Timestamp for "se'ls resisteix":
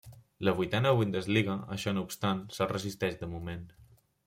2.57-3.23